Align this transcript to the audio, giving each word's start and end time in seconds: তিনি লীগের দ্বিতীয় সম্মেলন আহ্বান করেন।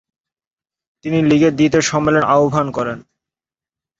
তিনি 1.05 1.17
লীগের 1.21 1.53
দ্বিতীয় 1.55 1.83
সম্মেলন 1.91 2.23
আহ্বান 2.33 2.67
করেন। 2.71 2.97